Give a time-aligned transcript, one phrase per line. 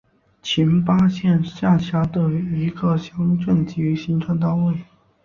[0.41, 4.73] 覃巴镇是下辖的一个乡镇级行政单位。